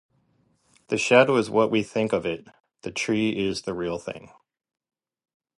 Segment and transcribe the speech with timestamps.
[0.87, 2.47] The shadow is what we think of it;
[2.81, 4.31] the tree is the real thing.